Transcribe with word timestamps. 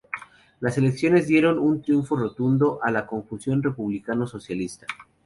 Las 0.61 0.79
elecciones 0.79 1.27
dieron 1.27 1.59
un 1.59 1.83
triunfo 1.83 2.15
rotundo 2.15 2.79
a 2.81 2.89
la 2.89 3.05
Conjunción 3.05 3.61
Republicano-Socialista. 3.61 4.87